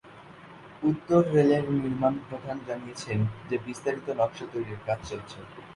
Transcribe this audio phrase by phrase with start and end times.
[0.83, 3.19] উত্তর রেলের নির্মাণ প্রধান জানিয়েছেন,
[3.49, 5.37] যে বিস্তারিত নকশা তৈরির কাজ চলছে।